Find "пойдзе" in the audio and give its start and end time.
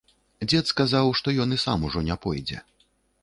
2.23-2.57